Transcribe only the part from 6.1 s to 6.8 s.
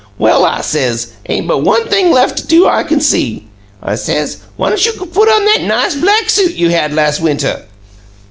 suit you